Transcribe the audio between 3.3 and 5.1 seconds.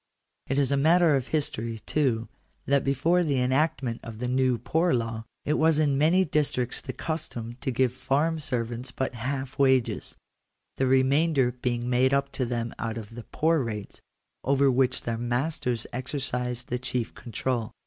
enactment of the New Poor